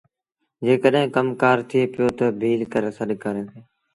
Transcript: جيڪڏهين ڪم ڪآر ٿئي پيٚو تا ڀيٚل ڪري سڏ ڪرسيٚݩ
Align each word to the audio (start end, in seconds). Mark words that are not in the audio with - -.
جيڪڏهين 0.65 1.05
ڪم 1.15 1.27
ڪآر 1.41 1.57
ٿئي 1.69 1.81
پيٚو 1.93 2.07
تا 2.17 2.25
ڀيٚل 2.41 2.61
ڪري 2.73 2.89
سڏ 2.97 3.09
ڪرسيٚݩ 3.23 3.63